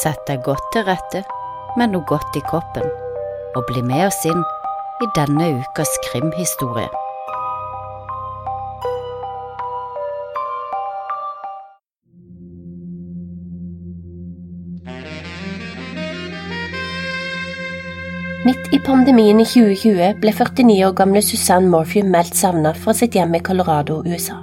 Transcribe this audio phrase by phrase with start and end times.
[0.00, 1.20] Sett deg godt til rette
[1.76, 2.86] med noe godt i koppen,
[3.56, 4.38] og bli med oss inn
[5.04, 6.88] i denne ukas krimhistorie.
[18.46, 23.18] Midt i pandemien i 2020 ble 49 år gamle Susanne Morphew meldt savnet fra sitt
[23.18, 24.38] hjem i Colorado, USA.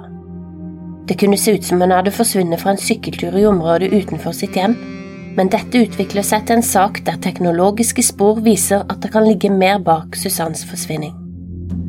[1.08, 4.54] Det kunne se ut som hun hadde forsvunnet fra en sykkeltur i området utenfor sitt
[4.54, 4.76] hjem,
[5.38, 9.52] men dette utvikler seg til en sak der teknologiske spor viser at det kan ligge
[9.54, 11.14] mer bak Susannes forsvinning.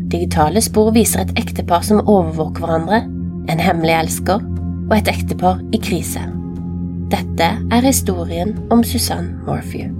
[0.09, 3.03] Digitale spor viser et ektepar som overvåker hverandre,
[3.49, 4.45] en hemmelig elsker
[4.89, 6.21] og et ektepar i krise.
[7.09, 9.98] Dette er historien om Susanne Morphew.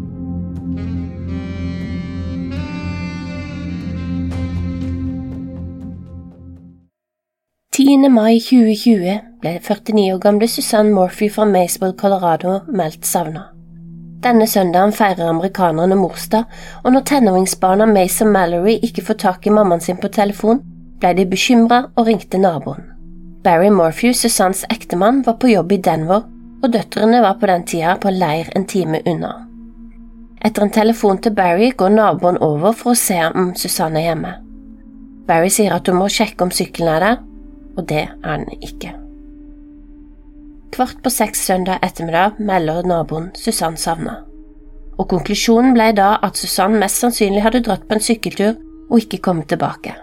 [7.80, 8.10] 10.
[8.12, 13.54] mai 2020 ble 49 år gamle Susanne Morphy fra Maysville, Colorado, meldt savnet.
[14.20, 16.44] Denne søndagen feirer amerikanerne morsdag,
[16.84, 20.60] og når tenåringsbarna Mace og Mallory ikke får tak i mammaen sin på telefon,
[21.00, 22.84] ble de bekymra og ringte naboen.
[23.48, 26.28] Barry Morphew, Susannes ektemann, var på jobb i Denver,
[26.60, 29.32] og døtrene var på den tida på leir en time unna.
[30.44, 34.36] Etter en telefon til Barry går naboen over for å se om Susanne er hjemme.
[35.32, 37.26] Barry sier at hun må sjekke om sykkelen er der,
[37.80, 38.94] og det er den ikke.
[40.76, 44.20] Kvart på seks søndag ettermiddag melder naboen Susann savna,
[45.00, 49.22] og konklusjonen ble da at Susann mest sannsynlig hadde dratt på en sykkeltur og ikke
[49.26, 49.96] kommet tilbake.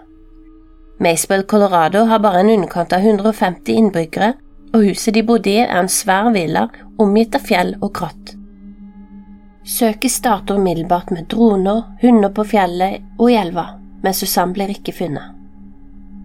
[0.99, 4.33] Maysbell, Colorado har bare en underkant av 150 innbyggere,
[4.73, 6.65] og huset de bodde i er en svær villa
[6.99, 8.33] omgitt av fjell og kratt.
[9.67, 13.69] Søket starter umiddelbart med droner, hunder på fjellet og i elva,
[14.03, 15.36] men Susann blir ikke funnet.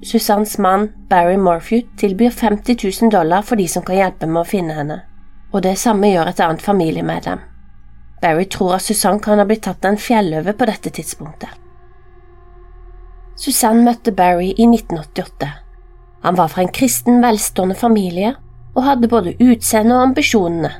[0.02, 4.48] Susannes mann, Barry Morphew, tilbyr 50 000 dollar for de som kan hjelpe med å
[4.48, 4.98] finne henne,
[5.54, 7.40] og det samme gjør et annet familiemedlem.
[8.22, 11.50] Barry tror at Susanne kan ha blitt tatt av en fjelløve på dette tidspunktet.
[13.38, 15.48] Susanne møtte Barry i 1988.
[16.22, 18.34] Han var fra en kristen, velstående familie
[18.74, 20.70] og hadde både utseende og ambisjonene.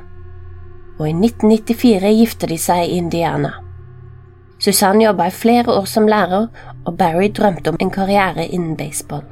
[0.98, 3.54] Og i 1994 gifter de seg i Indiana.
[4.62, 6.46] Susanne jobba i flere år som lærer,
[6.86, 9.24] og Barry drømte om en karriere innen baseball.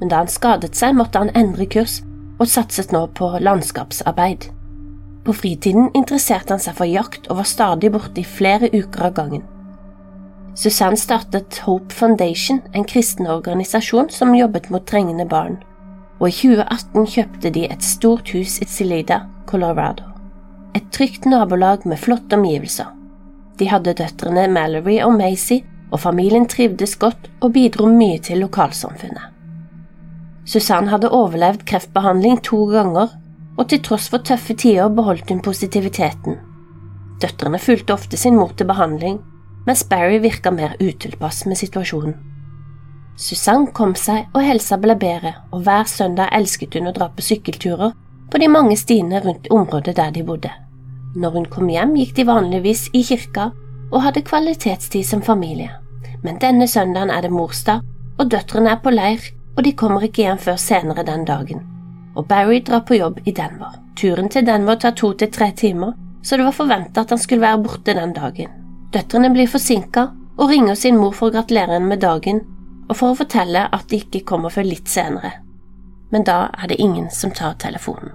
[0.00, 2.00] Men da han skadet seg, måtte han endre kurs
[2.40, 4.48] og satset nå på landskapsarbeid.
[5.22, 9.18] På fritiden interesserte han seg for jakt og var stadig borte i flere uker av
[9.18, 9.44] gangen.
[10.58, 15.60] Susanne startet Hope Foundation, en kristen organisasjon som jobbet mot trengende barn,
[16.18, 20.04] og i 2018 kjøpte de et stort hus i Celida, Colorado.
[20.74, 22.90] Et trygt nabolag med flotte omgivelser.
[23.58, 25.62] De hadde døtrene Mallory og Macy,
[25.92, 29.28] og familien trivdes godt og bidro mye til lokalsamfunnet.
[30.48, 33.12] Susanne hadde overlevd kreftbehandling to ganger,
[33.58, 36.38] og til tross for tøffe tider beholdt hun positiviteten.
[37.22, 39.20] Døtrene fulgte ofte sin mor til behandling,
[39.66, 42.16] mens Barry virka mer utilpass med situasjonen.
[43.16, 47.22] Susanne kom seg, og helsa ble bedre, og hver søndag elsket hun å dra på
[47.22, 47.92] sykkelturer
[48.32, 50.50] på de mange stiene rundt området der de bodde.
[51.14, 53.50] Når hun kom hjem, gikk de vanligvis i kirka
[53.92, 55.68] og hadde kvalitetstid som familie,
[56.22, 57.82] men denne søndagen er det morsdag,
[58.18, 59.24] og døtrene er på leir,
[59.56, 61.62] og de kommer ikke hjem før senere den dagen.
[62.16, 63.76] Og Barry drar på jobb i Denver.
[63.96, 67.42] Turen til Denver tar to til tre timer, så det var forventa at han skulle
[67.44, 68.50] være borte den dagen.
[68.92, 72.42] Døtrene blir forsinka og ringer sin mor for å gratulere henne med dagen
[72.88, 75.32] og for å fortelle at de ikke kommer før litt senere.
[76.12, 78.12] Men da er det ingen som tar telefonen.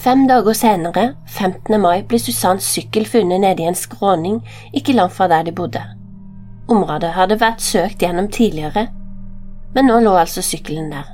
[0.00, 1.76] Fem dager senere, 15.
[1.80, 4.40] mai, blir Susanns sykkel funnet nede i en skråning
[4.74, 5.82] ikke langt fra der de bodde.
[6.68, 8.86] Området hadde vært søkt gjennom tidligere,
[9.74, 11.10] men nå lå altså sykkelen der.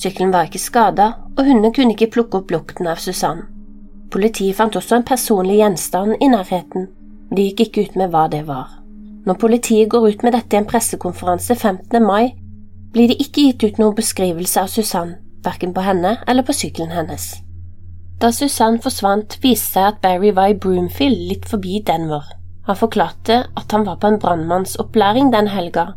[0.00, 3.44] Sykkelen var ikke skada, og hundene kunne ikke plukke opp lukten av Susann.
[4.10, 6.88] Politiet fant også en personlig gjenstand i nærheten,
[7.28, 8.80] men de gikk ikke ut med hva det var.
[9.26, 12.02] Når politiet går ut med dette i en pressekonferanse 15.
[12.04, 12.34] mai,
[12.92, 16.94] blir det ikke gitt ut noen beskrivelse av Susann, verken på henne eller på sykkelen
[16.94, 17.34] hennes.
[18.20, 22.28] Da Susanne forsvant, viste seg at Barry var i Broomfield, litt forbi Denver.
[22.66, 25.92] Han forklarte at han var på en brannmannsopplæring den helga,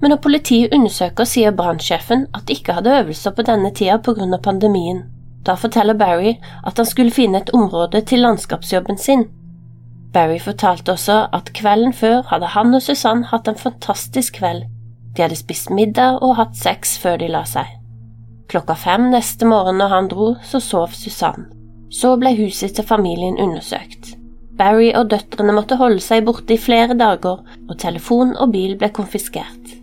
[0.00, 4.38] men når politiet undersøker, sier brannsjefen at de ikke hadde øvelser på denne tida av
[4.42, 5.02] pandemien.
[5.46, 6.34] Da forteller Barry
[6.66, 9.26] at han skulle finne et område til landskapsjobben sin.
[10.12, 14.64] Barry fortalte også at kvelden før hadde han og Susanne hatt en fantastisk kveld.
[15.16, 17.66] De hadde spist middag og hatt sex før de la seg.
[18.50, 21.48] Klokka fem neste morgen når han dro, så sov Susanne.
[21.90, 24.19] Så ble huset til familien undersøkt.
[24.60, 28.90] Barry og døtrene måtte holde seg borte i flere dager, og telefon og bil ble
[28.92, 29.76] konfiskert.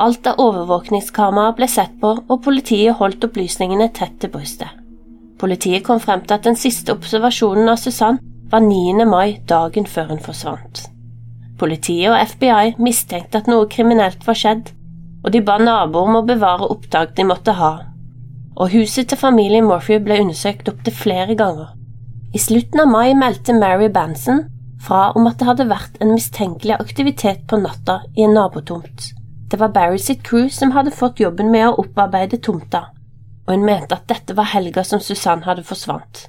[0.00, 4.70] Alt av overvåkningskamera ble sett på, og politiet holdt opplysningene tett til brystet.
[5.38, 9.04] Politiet kom frem til at den siste observasjonen av Susanne var 9.
[9.06, 10.86] mai dagen før hun forsvant.
[11.58, 14.70] Politiet og FBI mistenkte at noe kriminelt var skjedd,
[15.24, 17.72] og de ba naboer om å bevare opptak de måtte ha,
[18.56, 21.74] og huset til familien Morphew ble undersøkt opptil flere ganger.
[22.28, 24.42] I slutten av mai meldte Mary Banson
[24.84, 29.14] fra om at det hadde vært en mistenkelig aktivitet på natta i en nabotomt.
[29.48, 32.90] Det var Barry sitt crew som hadde fått jobben med å opparbeide tomta,
[33.46, 36.26] og hun mente at dette var helga som Susann hadde forsvant.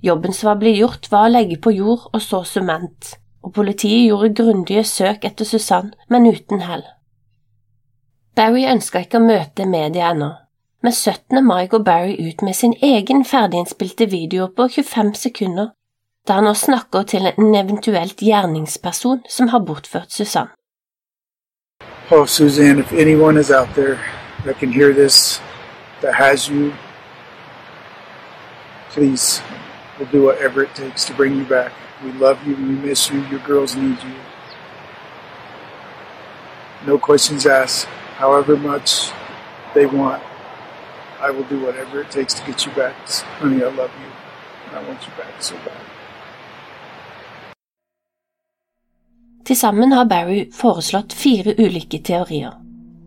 [0.00, 4.06] Jobben som var blitt gjort, var å legge på jord og så sement, og politiet
[4.08, 6.86] gjorde grundige søk etter Susann, men uten hell.
[8.40, 10.32] Barry ønska ikke å møte media ennå,
[10.82, 11.44] men 17.
[11.44, 15.68] mai går Barry ut med sin egen ferdiginnspilte video på 25 sekunder,
[16.28, 20.48] da han nå snakker til en eventuelt gjerningsperson som har bortført Susann.
[22.10, 23.98] Oh, Suzanne, if anyone is out there
[24.44, 25.42] that can hear this,
[26.00, 26.72] that has you,
[28.90, 29.42] please,
[29.98, 31.72] we'll do whatever it takes to bring you back.
[32.04, 34.14] We love you, we miss you, your girls need you.
[36.86, 37.84] No questions asked.
[38.16, 39.12] However much
[39.74, 40.22] they want,
[41.28, 42.94] I will do whatever it takes to get you back.
[43.40, 44.10] Honey, I love you,
[44.72, 45.80] I want you back so bad.
[49.46, 52.52] Til sammen har Barry foreslått fire ulike teorier.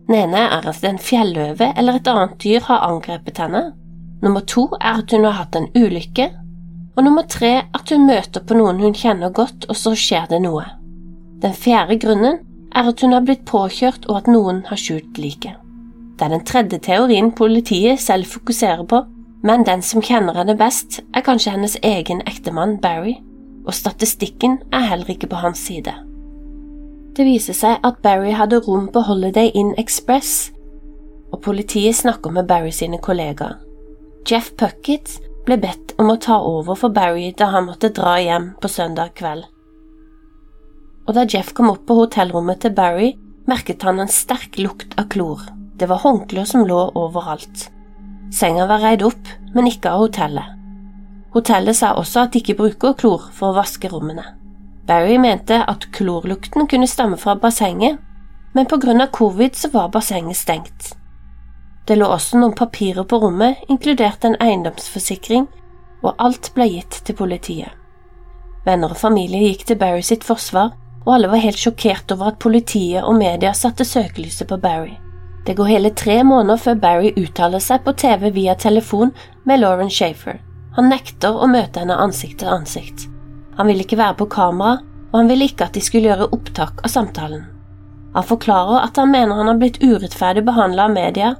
[0.06, 3.62] Den ene er at en fjelløve eller et annet dyr har angrepet henne.
[4.22, 6.28] Nummer to er at hun har hatt en ulykke.
[6.96, 10.42] Og nummer tre at hun møter på noen hun kjenner godt, og så skjer det
[10.44, 10.66] noe.
[11.42, 12.38] Den fjerde grunnen
[12.74, 15.63] er at hun har blitt påkjørt og at noen har skjult liket.
[16.14, 19.02] Det er den tredje teorien politiet selv fokuserer på,
[19.44, 23.16] men den som kjenner henne best, er kanskje hennes egen ektemann Barry,
[23.66, 25.92] og statistikken er heller ikke på hans side.
[27.14, 30.50] Det viser seg at Barry hadde rom på Holiday Inn Express,
[31.32, 33.58] og politiet snakker med Barry sine kollegaer.
[34.30, 38.52] Jeff Puckett ble bedt om å ta over for Barry da han måtte dra hjem
[38.62, 39.44] på søndag kveld.
[41.04, 43.12] Og da Jeff kom opp på hotellrommet til Barry,
[43.50, 45.42] merket han en sterk lukt av klor.
[45.84, 47.66] Det var håndklær som lå overalt.
[48.32, 50.54] Senga var reid opp, men ikke av hotellet.
[51.34, 54.24] Hotellet sa også at de ikke bruker klor for å vaske rommene.
[54.88, 58.00] Barry mente at klorlukten kunne stamme fra bassenget,
[58.56, 60.94] men på grunn av covid så var bassenget stengt.
[61.84, 65.50] Det lå også noen papirer på rommet, inkludert en eiendomsforsikring,
[66.00, 67.76] og alt ble gitt til politiet.
[68.64, 70.72] Venner og familie gikk til Barry sitt forsvar,
[71.04, 74.94] og alle var helt sjokkert over at politiet og media satte søkelyset på Barry.
[75.44, 79.12] Det går hele tre måneder før Barry uttaler seg på TV via telefon
[79.44, 80.38] med Lauren Shafer.
[80.76, 83.08] Han nekter å møte henne ansikt til ansikt.
[83.58, 84.78] Han ville ikke være på kamera,
[85.12, 87.44] og han ville ikke at de skulle gjøre opptak av samtalen.
[88.14, 91.34] Han forklarer at han mener han har blitt urettferdig behandla av media,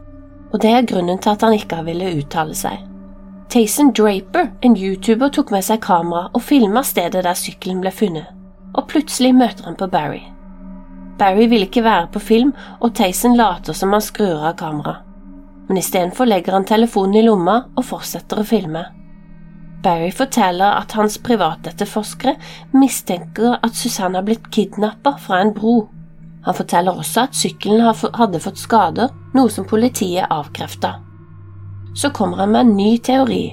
[0.52, 2.84] og det er grunnen til at han ikke har villet uttale seg.
[3.50, 8.30] Tayson Draper, en YouTuber, tok med seg kamera og filma stedet der sykkelen ble funnet,
[8.74, 10.22] og plutselig møter han på Barry.
[11.18, 15.02] Barry vil ikke være på film, og Tayson later som han skrur av kameraet,
[15.68, 18.82] men istedenfor legger han telefonen i lomma og fortsetter å filme.
[19.84, 22.38] Barry forteller at hans privatetterforskere
[22.72, 25.74] mistenker at Susanne har blitt kidnappa fra en bro.
[26.44, 27.84] Han forteller også at sykkelen
[28.16, 30.96] hadde fått skader, noe som politiet avkrefta.
[31.94, 33.44] Så kommer han med en ny teori.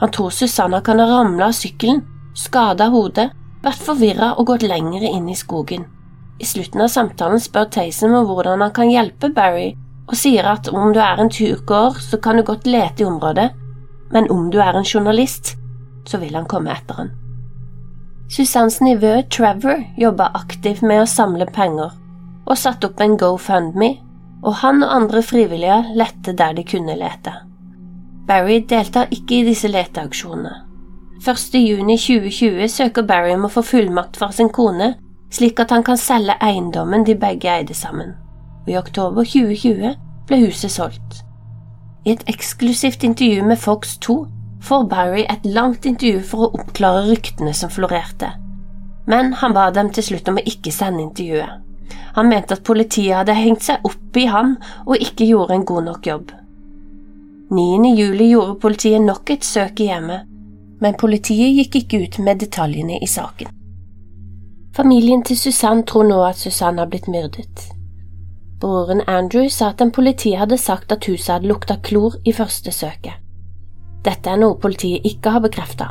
[0.00, 2.04] Han tror Susanna kan ha ramla av sykkelen,
[2.36, 3.30] skada hodet,
[3.64, 5.88] vært forvirra og gått lenger inn i skogen.
[6.42, 9.72] I slutten av samtalen spør Taysom om hvordan han kan hjelpe Barry,
[10.10, 13.52] og sier at om du er en turgåer, så kan du godt lete i området,
[14.12, 15.54] men om du er en journalist,
[16.04, 17.12] så vil han komme etter han.
[18.32, 21.94] Susannes nivå Trevor jobba aktivt med å samle penger,
[22.42, 23.92] og satte opp en GoFundMe,
[24.42, 27.36] og han og andre frivillige lette der de kunne lete.
[28.26, 30.56] Barry deltar ikke i disse leteaksjonene.
[31.22, 31.54] 1.
[31.62, 34.96] juni 2020 søker Barry om å få fullmakt fra sin kone,
[35.32, 38.14] slik at han kan selge eiendommen de begge eide sammen,
[38.64, 39.94] og i oktober 2020
[40.28, 41.22] ble huset solgt.
[42.04, 44.16] I et eksklusivt intervju med Fox 2
[44.62, 48.32] får Barry et langt intervju for å oppklare ryktene som florerte,
[49.06, 51.62] men han ba dem til slutt om å ikke sende intervjuet.
[52.16, 55.88] Han mente at politiet hadde hengt seg opp i ham og ikke gjorde en god
[55.88, 56.28] nok jobb.
[57.52, 57.94] 9.
[57.96, 60.28] juli gjorde politiet nok et søk i hjemmet,
[60.80, 63.61] men politiet gikk ikke ut med detaljene i saken.
[64.76, 67.66] Familien til Susanne tror nå at Susanne har blitt myrdet.
[68.60, 72.72] Broren Andrew sa at en politi hadde sagt at huset hadde lukta klor i første
[72.72, 73.18] søket.
[74.06, 75.88] Dette er noe politiet ikke har bekrefta.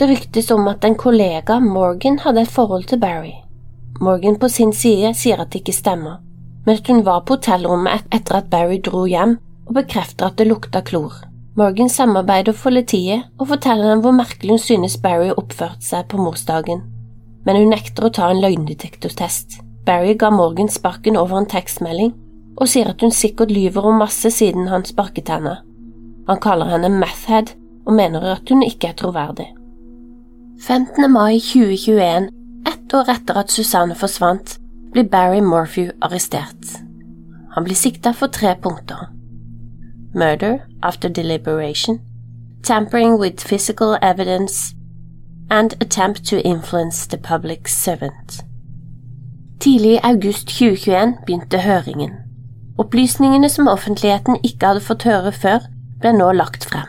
[0.00, 3.34] Det ryktes om at en kollega, Morgan, hadde et forhold til Barry.
[4.00, 6.22] Morgan på sin side sier at det ikke stemmer,
[6.64, 9.36] men at hun var på hotellrommet etter at Barry dro hjem,
[9.68, 11.12] og bekrefter at det lukta klor.
[11.58, 16.22] Morgan samarbeider for politiet og forteller dem hvor merkelig hun synes Barry oppførte seg på
[16.22, 16.80] morsdagen,
[17.46, 19.60] men hun nekter å ta en løgndetektortest.
[19.86, 22.12] Barry ga Morgan sparken over en tekstmelding
[22.60, 25.56] og sier at hun sikkert lyver om masse siden han sparket henne.
[26.28, 27.54] Han kaller henne mathhead
[27.86, 29.48] og mener at hun ikke er troverdig.
[30.60, 31.08] 15.
[31.10, 32.28] mai 2021,
[32.68, 34.58] ett år etter at Susanne forsvant,
[34.92, 36.76] blir Barry Morphew arrestert.
[37.56, 39.08] Han blir sikta for tre punkter
[40.14, 42.00] murder after deliberation,
[42.62, 44.74] tampering with physical evidence,
[45.50, 48.40] and attempt to influence the public servant.
[49.60, 52.14] Tidlig i august 2021 begynte høringen.
[52.78, 55.66] Opplysningene som offentligheten ikke hadde fått høre før,
[56.00, 56.88] ble nå lagt frem.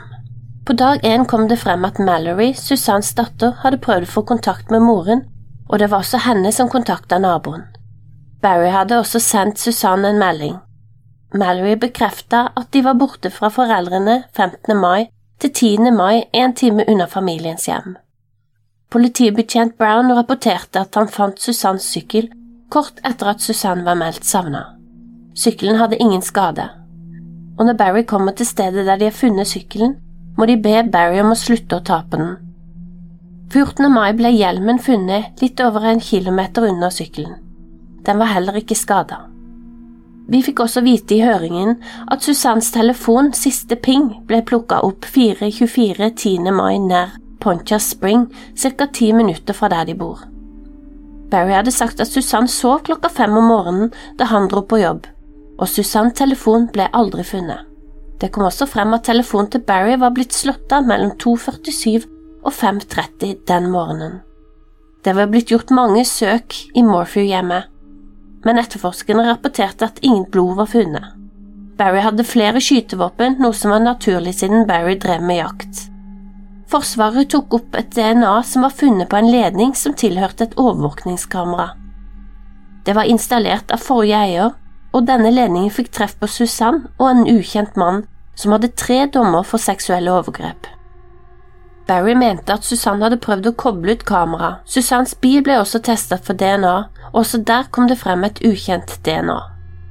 [0.65, 4.71] På dag én kom det frem at Mallory, Susannes datter, hadde prøvd å få kontakt
[4.71, 5.25] med moren,
[5.67, 7.65] og det var også henne som kontakta naboen.
[8.41, 10.55] Barry hadde også sendt Susanne en melding.
[11.33, 14.77] Mallory bekrefta at de var borte fra foreldrene 15.
[14.77, 15.09] mai
[15.41, 15.91] til 10.
[15.91, 17.97] mai, en time unna familiens hjem.
[18.91, 22.25] Politibetjent Brown rapporterte at han fant Susannes sykkel
[22.71, 24.65] kort etter at Susanne var meldt savna.
[25.31, 26.65] Sykkelen hadde ingen skade,
[27.55, 29.95] og når Barry kommer til stedet der de har funnet sykkelen,
[30.35, 32.35] må de be Barry om å slutte å ta på den.
[33.55, 33.87] 14.
[33.95, 37.39] mai ble hjelmen funnet litt over en kilometer unna sykkelen.
[38.03, 39.23] Den var heller ikke skada.
[40.27, 41.77] Vi fikk også vite i høringen
[42.11, 46.51] at Susannes telefon siste ping ble plukka opp 4.24.10.
[46.51, 48.87] mai nær Poncha Spring, ca.
[48.87, 50.19] ti minutter fra der de bor.
[51.31, 55.07] Barry hadde sagt at Susanne sov klokka fem om morgenen da han dro på jobb,
[55.57, 57.67] og Susanns telefon ble aldri funnet.
[58.21, 62.05] Det kom også frem at telefonen til Barry var blitt slått av mellom 2.47
[62.43, 64.19] og 5.30 den morgenen.
[65.01, 67.71] Det var blitt gjort mange søk i Morphew-hjemmet,
[68.45, 71.17] men etterforskerne rapporterte at ingen blod var funnet.
[71.77, 75.87] Barry hadde flere skytevåpen, noe som var naturlig siden Barry drev med jakt.
[76.71, 81.73] Forsvaret tok opp et DNA som var funnet på en ledning som tilhørte et overvåkningskamera.
[82.85, 84.53] Det var installert av forrige eier,
[84.95, 88.05] og denne ledningen fikk treff på Susanne og en ukjent mann
[88.39, 90.69] som hadde tre dommer for seksuelle overgrep.
[91.91, 94.63] Barry mente at Susanne hadde prøvd å koble ut kameraet.
[94.63, 96.75] Susannes bil ble også testet for DNA,
[97.11, 99.39] og også der kom det frem et ukjent DNA.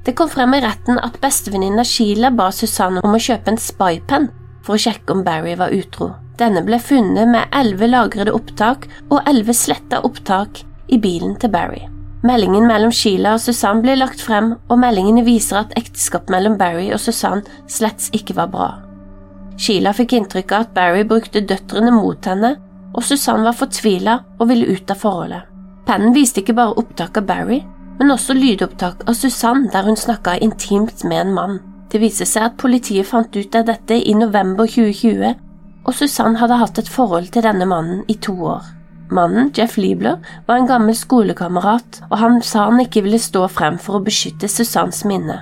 [0.09, 4.31] Det kom frem i retten at bestevenninna Sheila ba Susanne om å kjøpe en spypen
[4.65, 6.15] for å sjekke om Barry var utro.
[6.41, 11.83] Denne ble funnet med elleve lagrede opptak og elleve sletta opptak i bilen til Barry.
[12.25, 16.91] Meldingen mellom Sheila og Susanne ble lagt frem, og meldingene viser at ekteskapet mellom Barry
[16.93, 18.71] og Susanne slett ikke var bra.
[19.61, 22.55] Sheila fikk inntrykk av at Barry brukte døtrene mot henne,
[22.97, 25.45] og Susanne var fortvila og ville ut av forholdet.
[25.89, 27.61] Pennen viste ikke bare opptak av Barry,
[28.01, 31.61] men også lydopptak av Susanne der hun snakka intimt med en mann.
[31.93, 35.37] Det viser seg at politiet fant ut av dette i november 2020,
[35.85, 38.67] og Susanne hadde hatt et forhold til denne mannen i to år.
[39.11, 43.79] Mannen, Jeff Liebler, var en gammel skolekamerat, og han sa han ikke ville stå frem
[43.79, 45.41] for å beskytte Susannes minne.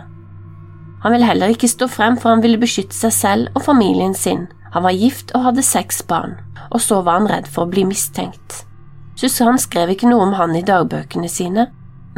[1.02, 4.46] Han ville heller ikke stå frem for han ville beskytte seg selv og familien sin.
[4.72, 6.38] Han var gift og hadde seks barn,
[6.72, 8.64] og så var han redd for å bli mistenkt.
[9.18, 11.68] Susanne skrev ikke noe om han i dagbøkene sine,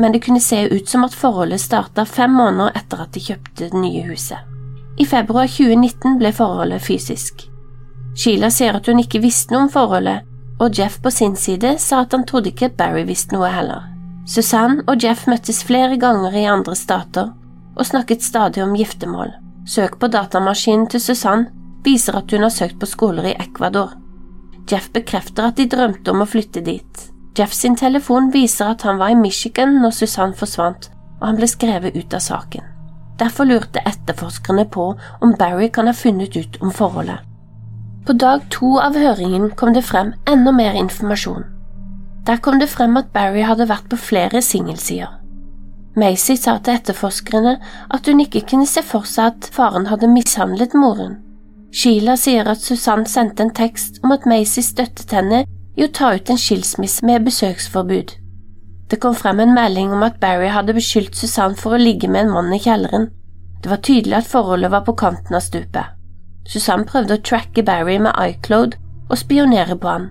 [0.01, 3.69] men det kunne se ut som at forholdet starta fem måneder etter at de kjøpte
[3.69, 4.39] det nye huset.
[5.01, 7.50] I februar 2019 ble forholdet fysisk.
[8.17, 10.27] Sheila sier at hun ikke visste noe om forholdet,
[10.61, 13.87] og Jeff på sin side sa at han trodde ikke Barry visste noe heller.
[14.29, 17.31] Susanne og Jeff møttes flere ganger i andre stater
[17.77, 19.33] og snakket stadig om giftermål.
[19.67, 21.49] Søk på datamaskinen til Susanne
[21.85, 23.95] viser at hun har søkt på skoler i Ecuador.
[24.71, 27.07] Jeff bekrefter at de drømte om å flytte dit.
[27.39, 30.91] Jeff sin telefon viser at han var i Michigan når Susanne forsvant,
[31.21, 32.67] og han ble skrevet ut av saken.
[33.21, 37.30] Derfor lurte etterforskerne på om Barry kan ha funnet ut om forholdet.
[38.07, 41.45] På dag to av høringen kom det frem enda mer informasjon.
[42.27, 45.19] Der kom det frem at Barry hadde vært på flere singelsider.
[46.01, 47.57] Macy sa til etterforskerne
[47.91, 51.19] at hun ikke kunne se for seg at faren hadde mishandlet moren.
[51.75, 55.45] Sheila sier at Susanne sendte en tekst om at Macy støttet henne
[55.77, 58.17] i å ta ut en skilsmisse med besøksforbud.
[58.91, 62.27] Det kom frem en melding om at Barry hadde beskyldt Susanne for å ligge med
[62.27, 63.11] en mann i kjelleren.
[63.63, 66.00] Det var tydelig at forholdet var på kanten av stupet.
[66.51, 68.75] Susanne prøvde å tracke Barry med iCloud
[69.11, 70.09] og spionere på han.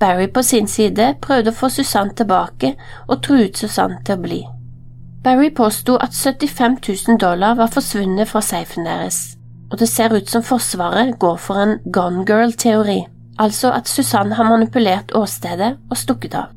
[0.00, 2.72] Barry på sin side prøvde å få Susanne tilbake
[3.06, 4.40] og truet Susanne til å bli.
[5.24, 9.20] Barry påsto at 75 000 dollar var forsvunnet fra safen deres
[9.70, 13.04] og det ser ut som Forsvaret går for en Gone Girl-teori,
[13.38, 16.50] altså at Susanne har manipulert åstedet og stukket av.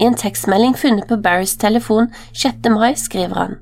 [0.00, 2.70] I en tekstmelding funnet på Barrys telefon 6.
[2.70, 3.58] mai skriver han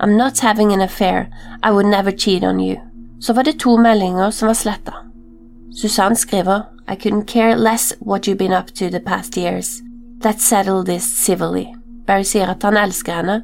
[0.00, 1.26] I'm not having an affair,
[1.62, 2.76] I would never cheat on you.
[3.20, 4.94] Så var det to meldinger som var sletta.
[5.76, 9.82] Susanne skriver I couldn't care less what you've been up to the past years.
[10.24, 11.66] Let's settle this civilly.
[12.06, 13.42] Barry sier at han elsker henne,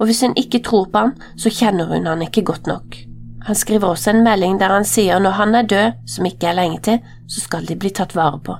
[0.00, 2.96] og hvis hun ikke tror på han, så kjenner hun han ikke godt nok.
[3.46, 6.58] Han skriver også en melding der han sier når han er død, som ikke er
[6.58, 8.56] lenge til, så skal de bli tatt vare på.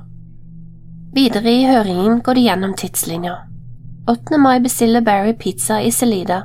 [1.14, 3.36] Videre i høringen går de gjennom tidslinja.
[4.10, 4.38] 8.
[4.38, 6.42] mai bestiller Barry pizza i Celida.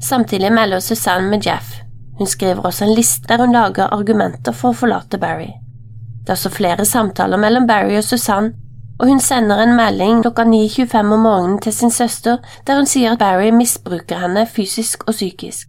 [0.00, 1.80] Samtidig melder Susanne med Jeff.
[2.20, 5.54] Hun skriver også en liste der hun lager argumenter for å forlate Barry.
[6.20, 8.52] Det er også flere samtaler mellom Barry og Susanne,
[9.00, 12.36] og hun sender en melding klokka 9.25 om morgenen til sin søster
[12.68, 15.64] der hun sier at Barry misbruker henne fysisk og psykisk.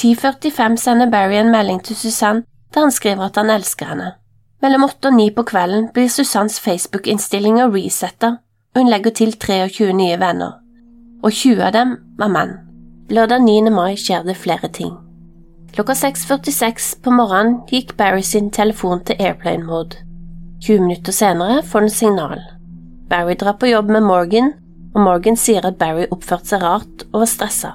[0.00, 4.14] 10.45 sender Barry en melding til Susanne der han skriver at han elsker henne.
[4.62, 8.36] Mellom åtte og ni på kvelden blir Susannes Facebook-innstillinger resetta,
[8.72, 10.56] og hun legger til 23 nye venner,
[11.20, 12.58] og 20 av dem var menn.
[13.10, 13.70] Lørdag 9.
[13.74, 15.01] mai skjer det flere ting.
[15.72, 19.96] Klokka 6.46 på morgenen gikk Barry sin telefon til airplane mode.
[20.60, 22.42] 20 minutter senere får den signal.
[23.08, 24.50] Barry drar på jobb med Morgan,
[24.92, 27.70] og Morgan sier at Barry oppførte seg rart og var stressa.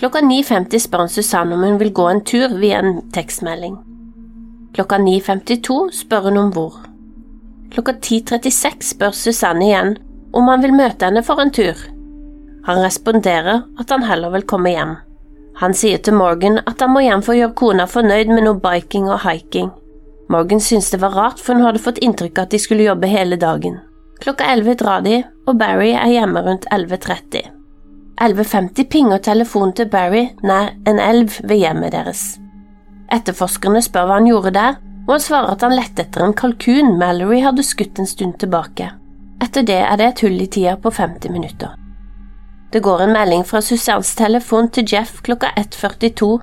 [0.00, 3.76] Klokka 9.50 spør han Susanne om hun vil gå en tur via en tekstmelding.
[4.74, 6.80] Klokka 9.52 spør hun om hvor.
[7.70, 9.94] Klokka 10.36 spør Susanne igjen
[10.34, 11.78] om han vil møte henne for en tur.
[12.66, 14.96] Han responderer at han heller vil komme hjem.
[15.60, 18.60] Han sier til Morgan at han må hjem for å gjøre kona fornøyd med noe
[18.62, 19.68] biking og hiking.
[20.32, 23.10] Morgan syntes det var rart, for hun hadde fått inntrykk av at de skulle jobbe
[23.10, 23.80] hele dagen.
[24.22, 27.50] Klokka 11 drar de, og Barry er hjemme rundt 11.30.
[28.20, 32.24] 11.50 pinger telefonen til Barry nær en elv ved hjemmet deres.
[33.12, 36.94] Etterforskerne spør hva han gjorde der, og han svarer at han lette etter en kalkun
[37.00, 38.92] Mallory hadde skutt en stund tilbake.
[39.40, 41.79] Etter det er det et hull i tida på 50 minutter.
[42.72, 46.38] Det går en melding fra Susannes telefon til Jeff klokka 1.42.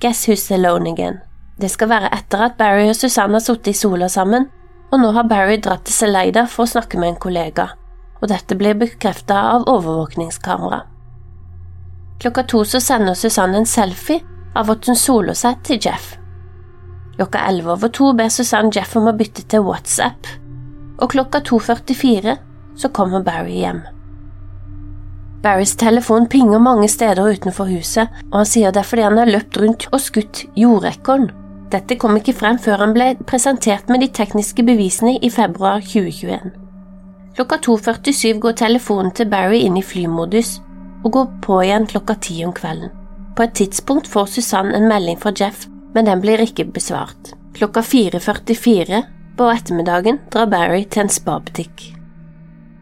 [0.00, 1.16] Guess who's alone again?
[1.60, 4.46] Det skal være etter at Barry og Susanne har sittet i sola sammen,
[4.92, 7.70] og nå har Barry dratt til Seleida for å snakke med en kollega,
[8.20, 10.84] og dette blir bekreftet av overvåkningskamera.
[12.22, 14.22] Klokka to så sender Susanne en selfie
[14.54, 16.14] av at hun soler seg til Jeff.
[17.16, 20.30] Klokka elleve over to ber Susanne Jeff om å bytte til WhatsApp,
[21.00, 22.38] og klokka 2.44
[22.78, 23.82] så kommer Barry hjem.
[25.46, 29.30] Barrys telefon pinger mange steder utenfor huset, og han sier det er fordi han har
[29.30, 31.28] løpt rundt og skutt jordekorn.
[31.70, 36.50] Dette kom ikke frem før han ble presentert med de tekniske bevisene i februar 2021.
[37.38, 40.56] Klokka 2.47 går telefonen til Barry inn i flymodus
[41.04, 42.90] og går på igjen klokka ti om kvelden.
[43.38, 47.36] På et tidspunkt får Susanne en melding fra Jeff, men den blir ikke besvart.
[47.54, 49.04] Klokka 4.44
[49.38, 51.92] på ettermiddagen drar Barry til en spabutikk.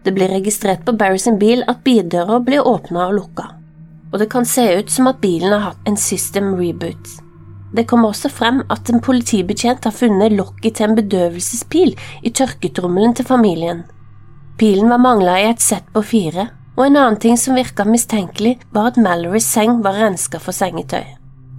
[0.05, 3.47] Det blir registrert på Barry sin bil at bildøra blir åpna og lukka,
[4.13, 7.09] og det kan se ut som at bilen har hatt en system reboot.
[7.75, 13.17] Det kommer også frem at en politibetjent har funnet lokket til en bedøvelsespil i tørketrommelen
[13.17, 13.83] til familien.
[14.59, 18.59] Pilen var mangla i et sett på fire, og en annen ting som virka mistenkelig,
[18.75, 21.03] var at Malorys seng var renska for sengetøy.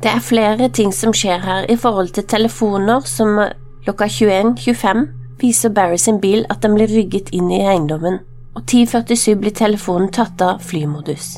[0.03, 3.39] Det er flere ting som skjer her i forhold til telefoner som
[3.83, 5.05] klokka 21.25
[5.41, 8.19] viser Barry sin bil at den blir rygget inn i eiendommen,
[8.55, 11.35] og 10.47 blir telefonen tatt av flymodus.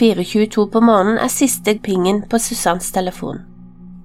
[0.00, 3.42] 4.22 på morgenen er siste pingen på Susannes telefon.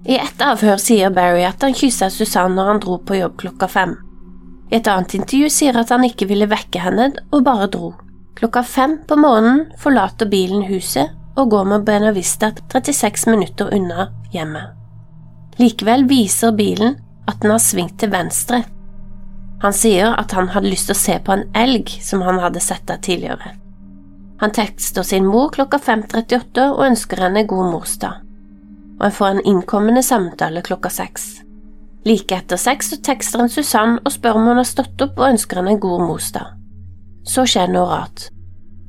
[0.06, 3.70] I ett avhør sier Barry at han kyssa Susanne når han dro på jobb klokka
[3.72, 3.96] fem.
[4.72, 7.94] I et annet intervju sier at han ikke ville vekke henne, og bare dro.
[8.36, 14.76] Klokka fem på morgenen forlater bilen huset og går med Benavista 36 minutter unna hjemmet.
[15.60, 16.98] Likevel viser bilen
[17.30, 18.64] at den har svingt til venstre
[19.62, 22.64] han sier at han hadde lyst til å se på en elg som han hadde
[22.64, 23.56] sett der tidligere.
[24.42, 28.20] Han tekster sin mor klokka 5.38 og ønsker henne god morsdag,
[28.98, 31.30] og han får en innkommende samtale klokka seks.
[32.06, 35.32] Like etter seks så tekster han Susann og spør om hun har stått opp og
[35.32, 36.52] ønsker henne god morsdag.
[37.26, 38.28] Så skjer noe rart.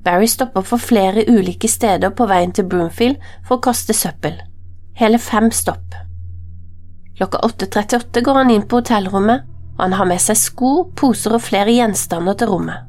[0.05, 4.37] Barry stopper for flere ulike steder på veien til Broomfield for å kaste søppel.
[4.98, 5.96] Hele fem stopp.
[7.16, 11.75] Klokka 8.38 går han inn på hotellrommet han har med seg sko, poser og flere
[11.75, 12.87] gjenstander til rommet.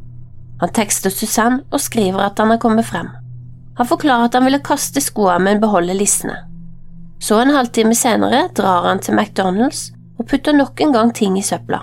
[0.61, 3.09] Han tekster Susanne og skriver at han har kommet frem.
[3.77, 6.39] Han forklarer at han ville kaste skoene, men beholde lissene.
[7.19, 11.45] Så en halvtime senere drar han til McDonald's og putter nok en gang ting i
[11.45, 11.81] søpla.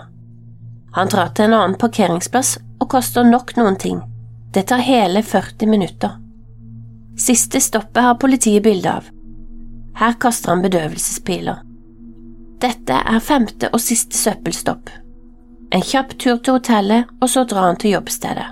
[0.95, 4.01] Han drar til en annen parkeringsplass og kaster nok noen ting.
[4.55, 6.19] Det tar hele 40 minutter.
[7.19, 9.07] Siste stoppet har politiet bilde av.
[9.99, 11.62] Her kaster han bedøvelsespiler.
[12.64, 14.88] Dette er femte og siste søppelstopp.
[15.74, 18.46] En kjapp tur til hotellet, og så drar han til jobbstedet.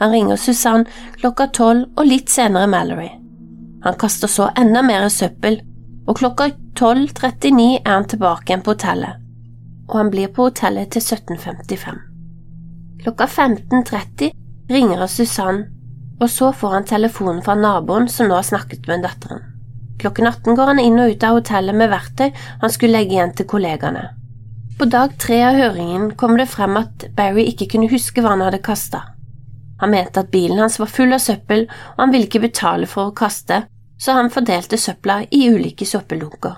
[0.00, 0.88] Han ringer Susanne
[1.20, 3.12] klokka tolv og litt senere Mallory.
[3.84, 5.60] Han kaster så enda mer søppel,
[6.08, 6.48] og klokka
[6.80, 9.22] 12.39 er han tilbake igjen på hotellet,
[9.86, 12.02] og han blir på hotellet til 17.55.
[13.04, 14.34] Klokka 15.30
[14.72, 15.68] ringer Susanne,
[16.18, 19.51] og så får han telefonen fra naboen som nå har snakket med datteren.
[20.02, 23.34] Klokken 18 går han inn og ut av hotellet med verktøy han skulle legge igjen
[23.38, 24.08] til kollegaene.
[24.78, 28.42] På dag tre av høringen kom det frem at Barry ikke kunne huske hva han
[28.42, 29.04] hadde kasta.
[29.78, 33.10] Han mente at bilen hans var full av søppel, og han ville ikke betale for
[33.10, 33.60] å kaste,
[33.94, 36.56] så han fordelte søpla i ulike søppeldunker.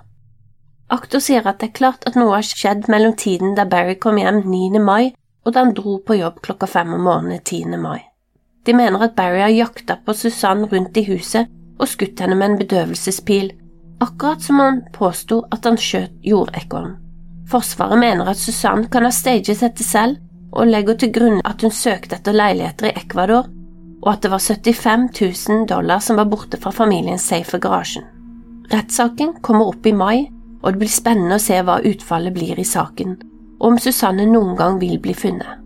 [0.96, 4.16] Aktor sier at det er klart at noe har skjedd mellom tiden da Barry kom
[4.20, 4.80] hjem 9.
[4.80, 5.12] mai
[5.44, 7.76] og da han dro på jobb klokka fem om morgenen 10.
[7.80, 8.00] mai.
[8.64, 12.50] De mener at Barry har jakta på Susanne rundt i huset og skutt henne med
[12.50, 13.50] en bedøvelsespil,
[14.04, 16.96] akkurat som han påsto at han skjøt jordekorn.
[17.50, 20.20] Forsvaret mener at Susanne kan ha staget dette selv,
[20.54, 23.48] og legger til grunn at hun søkte etter leiligheter i Ecuador,
[24.04, 25.08] og at det var 75
[25.48, 28.04] 000 dollar som var borte fra familiens safe garasjen.
[28.72, 30.28] Rettssaken kommer opp i mai,
[30.62, 33.18] og det blir spennende å se hva utfallet blir i saken,
[33.58, 35.63] og om Susanne noen gang vil bli funnet.